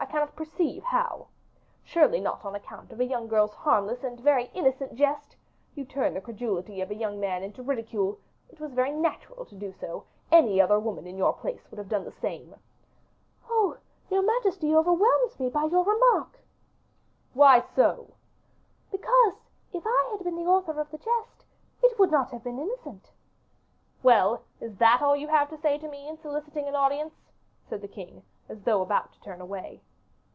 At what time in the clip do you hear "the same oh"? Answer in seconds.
12.04-13.76